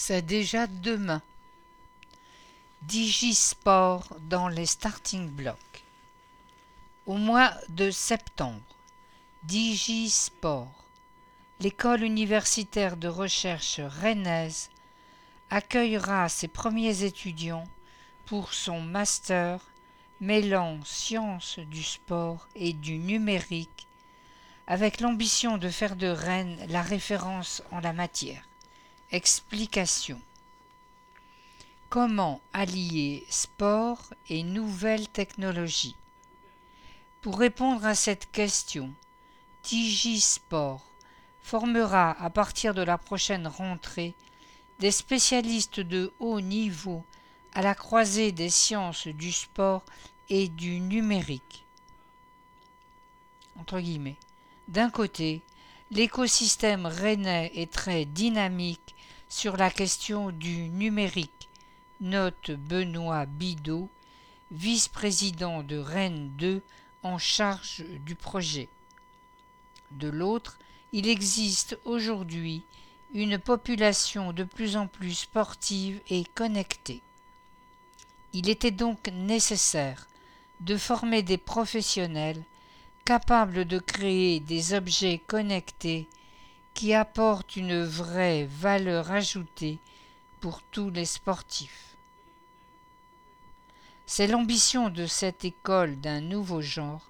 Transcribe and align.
C'est 0.00 0.22
déjà 0.22 0.68
demain. 0.68 1.20
Digisport 2.82 4.16
dans 4.30 4.46
les 4.46 4.64
starting 4.64 5.28
blocks. 5.28 5.82
Au 7.04 7.16
mois 7.16 7.52
de 7.68 7.90
septembre, 7.90 8.62
Digisport, 9.42 10.84
l'école 11.58 12.04
universitaire 12.04 12.96
de 12.96 13.08
recherche 13.08 13.80
rennaise, 13.80 14.70
accueillera 15.50 16.28
ses 16.28 16.48
premiers 16.48 17.02
étudiants 17.02 17.66
pour 18.24 18.54
son 18.54 18.80
master 18.80 19.60
mêlant 20.20 20.78
sciences 20.84 21.58
du 21.58 21.82
sport 21.82 22.48
et 22.54 22.72
du 22.72 22.98
numérique 22.98 23.88
avec 24.68 25.00
l'ambition 25.00 25.58
de 25.58 25.68
faire 25.68 25.96
de 25.96 26.06
Rennes 26.06 26.64
la 26.68 26.82
référence 26.82 27.64
en 27.72 27.80
la 27.80 27.92
matière. 27.92 28.47
Explication. 29.10 30.20
Comment 31.88 32.42
allier 32.52 33.24
sport 33.30 34.12
et 34.28 34.42
nouvelles 34.42 35.08
technologies? 35.08 35.96
Pour 37.22 37.38
répondre 37.38 37.86
à 37.86 37.94
cette 37.94 38.30
question, 38.30 38.92
Digisport 39.64 40.86
formera 41.42 42.22
à 42.22 42.28
partir 42.28 42.74
de 42.74 42.82
la 42.82 42.98
prochaine 42.98 43.46
rentrée 43.46 44.14
des 44.78 44.90
spécialistes 44.90 45.80
de 45.80 46.12
haut 46.18 46.42
niveau 46.42 47.02
à 47.54 47.62
la 47.62 47.74
croisée 47.74 48.30
des 48.30 48.50
sciences 48.50 49.06
du 49.06 49.32
sport 49.32 49.84
et 50.28 50.48
du 50.48 50.80
numérique. 50.80 51.64
D'un 54.68 54.90
côté, 54.90 55.40
l'écosystème 55.90 56.84
rennais 56.84 57.50
est 57.54 57.72
très 57.72 58.04
dynamique 58.04 58.94
sur 59.28 59.56
la 59.58 59.70
question 59.70 60.30
du 60.30 60.68
numérique, 60.68 61.48
note 62.00 62.50
Benoît 62.50 63.26
Bidot, 63.26 63.90
vice-président 64.50 65.62
de 65.62 65.76
Rennes 65.76 66.30
2 66.38 66.62
en 67.02 67.18
charge 67.18 67.84
du 68.06 68.14
projet. 68.14 68.68
De 69.90 70.08
l'autre, 70.08 70.58
il 70.92 71.08
existe 71.08 71.78
aujourd'hui 71.84 72.62
une 73.12 73.38
population 73.38 74.32
de 74.32 74.44
plus 74.44 74.76
en 74.76 74.86
plus 74.86 75.14
sportive 75.14 76.00
et 76.08 76.24
connectée. 76.34 77.02
Il 78.32 78.48
était 78.48 78.70
donc 78.70 79.08
nécessaire 79.08 80.08
de 80.60 80.76
former 80.76 81.22
des 81.22 81.38
professionnels 81.38 82.42
capable 83.04 83.66
de 83.66 83.78
créer 83.78 84.40
des 84.40 84.74
objets 84.74 85.20
connectés 85.26 86.08
qui 86.78 86.94
apportent 86.94 87.56
une 87.56 87.82
vraie 87.82 88.44
valeur 88.44 89.10
ajoutée 89.10 89.80
pour 90.38 90.62
tous 90.62 90.90
les 90.90 91.06
sportifs. 91.06 91.96
C'est 94.06 94.28
l'ambition 94.28 94.88
de 94.88 95.04
cette 95.06 95.44
école 95.44 95.98
d'un 95.98 96.20
nouveau 96.20 96.62
genre 96.62 97.08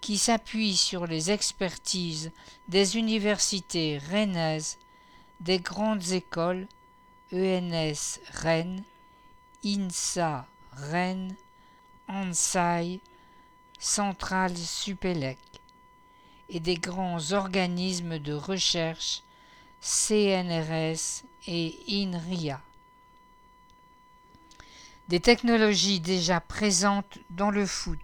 qui 0.00 0.16
s'appuie 0.16 0.74
sur 0.74 1.06
les 1.06 1.30
expertises 1.30 2.32
des 2.68 2.96
universités 2.96 3.98
rennaises, 3.98 4.78
des 5.40 5.58
grandes 5.58 6.12
écoles 6.12 6.66
ENS 7.30 8.20
Rennes, 8.30 8.84
INSA 9.62 10.46
Rennes, 10.72 11.36
ANSAI, 12.08 13.00
Centrale 13.78 14.56
Supélec 14.56 15.49
et 16.50 16.60
des 16.60 16.76
grands 16.76 17.32
organismes 17.32 18.18
de 18.18 18.32
recherche 18.32 19.22
CNRS 19.80 21.24
et 21.46 21.78
INRIA. 21.88 22.60
Des 25.08 25.20
technologies 25.20 26.00
déjà 26.00 26.40
présentes 26.40 27.18
dans 27.30 27.50
le 27.50 27.66
foot. 27.66 27.98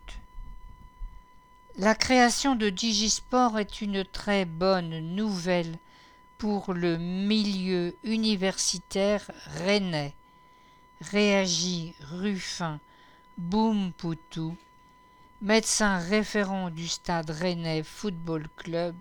La 1.77 1.95
création 1.95 2.57
de 2.57 2.71
Digisport 2.71 3.59
est 3.59 3.83
une 3.83 4.05
très 4.05 4.45
bonne 4.45 5.15
nouvelle 5.15 5.79
pour 6.39 6.73
le 6.73 6.97
milieu 6.97 7.95
universitaire 8.03 9.31
rennais. 9.65 10.15
Réagit 11.01 11.95
Ruffin 12.01 12.81
Poutou 13.99 14.57
médecin 15.43 15.99
référent 15.99 16.71
du 16.71 16.89
stade 16.89 17.29
rennais 17.31 17.83
Football 17.83 18.49
Club, 18.57 18.95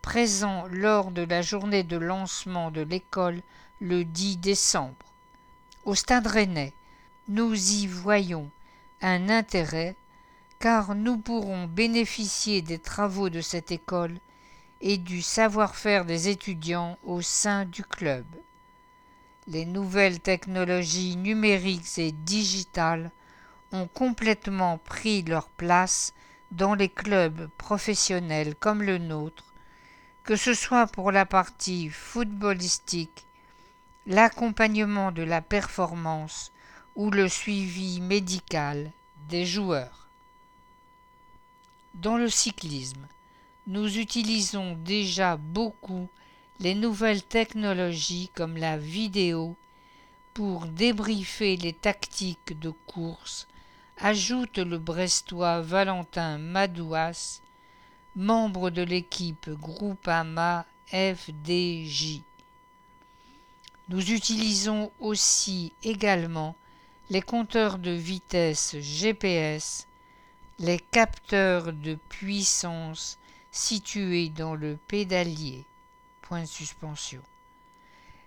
présent 0.00 0.64
lors 0.70 1.10
de 1.10 1.22
la 1.22 1.42
journée 1.42 1.82
de 1.82 1.98
lancement 1.98 2.70
de 2.70 2.80
l'école 2.80 3.42
le 3.80 4.04
10 4.04 4.38
décembre. 4.38 4.94
Au 5.84 5.94
stade 5.94 6.26
rennais, 6.26 6.72
nous 7.28 7.54
y 7.54 7.86
voyons 7.86 8.50
un 9.02 9.28
intérêt 9.28 9.94
car 10.58 10.94
nous 10.94 11.18
pourrons 11.18 11.66
bénéficier 11.66 12.62
des 12.62 12.78
travaux 12.78 13.28
de 13.28 13.42
cette 13.42 13.72
école 13.72 14.16
et 14.80 14.96
du 14.96 15.20
savoir-faire 15.20 16.06
des 16.06 16.28
étudiants 16.28 16.96
au 17.04 17.20
sein 17.20 17.66
du 17.66 17.84
club. 17.84 18.24
Les 19.48 19.66
nouvelles 19.66 20.20
technologies 20.20 21.16
numériques 21.16 21.98
et 21.98 22.12
digitales 22.12 23.10
ont 23.72 23.88
complètement 23.88 24.78
pris 24.78 25.22
leur 25.22 25.48
place 25.48 26.12
dans 26.50 26.74
les 26.74 26.88
clubs 26.88 27.48
professionnels 27.56 28.54
comme 28.54 28.82
le 28.82 28.98
nôtre, 28.98 29.44
que 30.24 30.36
ce 30.36 30.54
soit 30.54 30.86
pour 30.86 31.10
la 31.10 31.24
partie 31.24 31.88
footballistique, 31.88 33.24
l'accompagnement 34.06 35.10
de 35.12 35.22
la 35.22 35.40
performance 35.40 36.52
ou 36.94 37.10
le 37.10 37.28
suivi 37.28 38.00
médical 38.00 38.92
des 39.28 39.46
joueurs. 39.46 40.08
Dans 41.94 42.16
le 42.16 42.28
cyclisme, 42.28 43.06
nous 43.66 43.98
utilisons 43.98 44.76
déjà 44.76 45.36
beaucoup 45.36 46.08
les 46.60 46.74
nouvelles 46.74 47.22
technologies 47.22 48.30
comme 48.34 48.56
la 48.56 48.76
vidéo 48.76 49.56
pour 50.34 50.66
débriefer 50.66 51.56
les 51.56 51.72
tactiques 51.72 52.58
de 52.58 52.70
course 52.70 53.46
ajoute 54.04 54.58
le 54.58 54.78
Brestois 54.78 55.60
Valentin 55.60 56.36
Madouas, 56.36 57.40
membre 58.16 58.70
de 58.70 58.82
l'équipe 58.82 59.48
Groupama 59.48 60.66
FDJ. 60.88 62.20
Nous 63.88 64.10
utilisons 64.10 64.90
aussi 64.98 65.72
également 65.84 66.56
les 67.10 67.22
compteurs 67.22 67.78
de 67.78 67.92
vitesse 67.92 68.74
GPS, 68.80 69.86
les 70.58 70.80
capteurs 70.80 71.72
de 71.72 71.96
puissance 72.08 73.18
situés 73.52 74.30
dans 74.30 74.56
le 74.56 74.78
pédalier. 74.88 75.64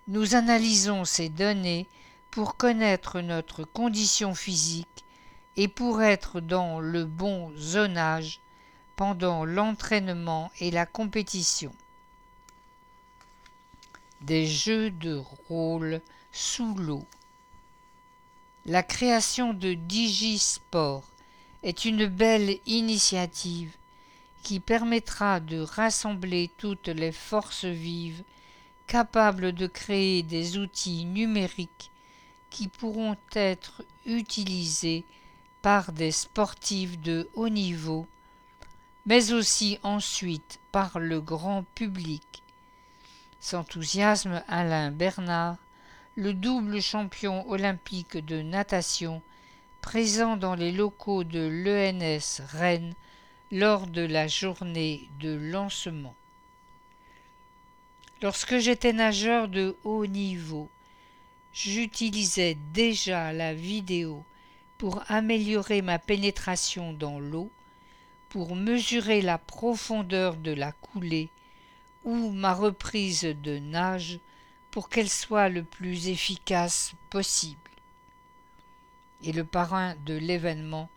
Nous 0.08 0.36
analysons 0.36 1.04
ces 1.04 1.28
données 1.28 1.86
pour 2.32 2.56
connaître 2.56 3.20
notre 3.20 3.66
condition 3.66 4.34
physique 4.36 5.05
et 5.58 5.68
pour 5.68 6.02
être 6.02 6.42
dans 6.42 6.80
le 6.80 7.06
bon 7.06 7.52
zonage 7.58 8.40
pendant 8.96 9.46
l'entraînement 9.46 10.52
et 10.60 10.72
la 10.72 10.86
compétition. 10.86 11.74
Des 14.22 14.48
jeux 14.48 14.90
de 14.90 15.22
rôle 15.48 16.02
sous 16.32 16.76
l'eau. 16.76 17.06
La 18.66 18.84
création 18.84 19.54
de 19.54 19.74
Digisport 19.74 21.04
est 21.64 21.86
une 21.86 22.08
belle 22.08 22.58
initiative 22.66 23.76
qui 24.42 24.60
permettra 24.60 25.40
de 25.40 25.60
rassembler 25.60 26.50
toutes 26.58 26.88
les 26.88 27.12
forces 27.12 27.66
vives 27.66 28.24
capables 28.88 29.54
de 29.54 29.68
créer 29.68 30.24
des 30.24 30.58
outils 30.58 31.06
numériques 31.06 31.92
qui 32.50 32.68
pourront 32.68 33.18
être 33.34 33.84
utilisés 34.06 35.04
par 35.66 35.94
des 35.94 36.12
sportifs 36.12 37.00
de 37.00 37.28
haut 37.34 37.50
niveau, 37.50 38.06
mais 39.08 39.34
aussi 39.34 39.80
ensuite 39.82 40.60
par 40.72 41.00
le 41.00 41.20
grand 41.20 41.64
public. 41.74 42.44
S'enthousiasme 43.40 44.44
Alain 44.48 44.92
Bernard, 44.92 45.58
le 46.16 46.36
double 46.36 46.84
champion 46.84 47.50
olympique 47.50 48.16
de 48.16 48.44
natation, 48.44 49.24
présent 49.82 50.38
dans 50.38 50.54
les 50.54 50.72
locaux 50.72 51.24
de 51.24 51.48
l'ENS 51.48 52.44
Rennes 52.48 52.94
lors 53.52 53.88
de 53.88 54.02
la 54.02 54.28
journée 54.28 55.10
de 55.20 55.34
lancement. 55.34 56.14
Lorsque 58.22 58.60
j'étais 58.60 58.94
nageur 58.94 59.48
de 59.48 59.76
haut 59.84 60.06
niveau, 60.06 60.70
j'utilisais 61.54 62.56
déjà 62.72 63.34
la 63.34 63.56
vidéo 63.56 64.24
pour 64.78 65.04
améliorer 65.08 65.82
ma 65.82 66.00
pénétration 66.00 66.94
dans 66.94 67.20
l'eau, 67.20 67.52
pour 68.30 68.56
mesurer 68.56 69.22
la 69.22 69.38
profondeur 69.38 70.36
de 70.36 70.52
la 70.52 70.72
coulée 70.72 71.30
ou 72.04 72.32
ma 72.32 72.54
reprise 72.54 73.24
de 73.24 73.58
nage 73.58 74.20
pour 74.72 74.90
qu'elle 74.90 75.10
soit 75.10 75.50
le 75.50 75.64
plus 75.64 76.10
efficace 76.10 76.94
possible. 77.10 77.58
Et 79.24 79.32
le 79.32 79.46
parrain 79.46 79.96
de 80.06 80.14
l'événement 80.14 80.90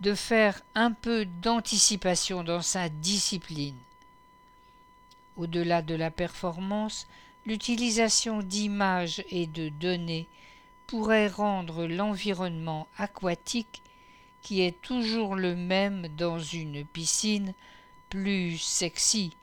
de 0.00 0.14
faire 0.14 0.60
un 0.74 0.92
peu 0.92 1.24
d'anticipation 1.24 2.44
dans 2.44 2.62
sa 2.62 2.88
discipline. 2.88 3.76
Au-delà 5.36 5.82
de 5.82 5.94
la 5.94 6.10
performance, 6.10 7.06
l'utilisation 7.44 8.42
d'images 8.42 9.22
et 9.30 9.46
de 9.46 9.68
données 9.68 10.26
pourrait 10.86 11.28
rendre 11.28 11.86
l'environnement 11.86 12.86
aquatique, 12.96 13.82
qui 14.42 14.60
est 14.60 14.80
toujours 14.80 15.34
le 15.34 15.56
même 15.56 16.08
dans 16.16 16.38
une 16.38 16.84
piscine, 16.84 17.54
plus 18.08 18.58
sexy. 18.58 19.36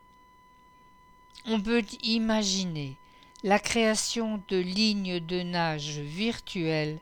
On 1.46 1.60
peut 1.60 1.84
imaginer 2.04 2.96
la 3.44 3.60
création 3.60 4.42
de 4.48 4.58
lignes 4.58 5.20
de 5.20 5.42
nage 5.42 6.00
virtuelles 6.00 7.00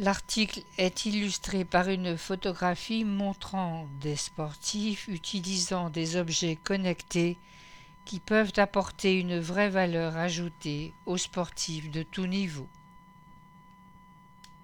L'article 0.00 0.62
est 0.76 1.06
illustré 1.06 1.64
par 1.64 1.88
une 1.88 2.16
photographie 2.16 3.04
montrant 3.04 3.88
des 4.00 4.14
sportifs 4.14 5.08
utilisant 5.08 5.90
des 5.90 6.14
objets 6.14 6.54
connectés 6.54 7.36
qui 8.04 8.20
peuvent 8.20 8.52
apporter 8.58 9.18
une 9.18 9.40
vraie 9.40 9.70
valeur 9.70 10.16
ajoutée 10.16 10.92
aux 11.04 11.16
sportifs 11.16 11.90
de 11.90 12.04
tout 12.04 12.28
niveau. 12.28 12.68